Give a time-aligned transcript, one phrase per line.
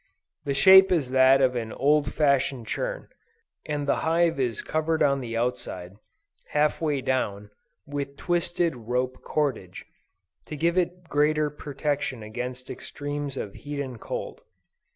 [0.45, 3.07] The shape is that of an old fashioned churn,
[3.67, 5.93] and the hive is covered on the outside,
[6.47, 7.51] halfway down,
[7.85, 9.85] with twisted rope cordage,
[10.47, 14.41] to give it greater protection against extremes of heat and cold.